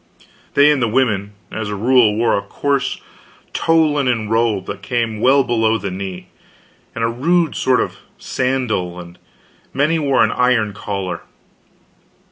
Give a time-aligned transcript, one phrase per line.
[0.55, 2.99] They and the women, as a rule, wore a coarse
[3.53, 6.29] tow linen robe that came well below the knee,
[6.95, 9.19] and a rude sort of sandal, and
[9.75, 11.21] many wore an iron collar.